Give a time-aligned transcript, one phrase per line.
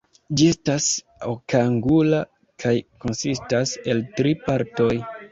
[0.39, 0.85] Ĝi estas
[1.31, 2.21] okangula
[2.63, 4.89] kaj konsistas el tri partoj.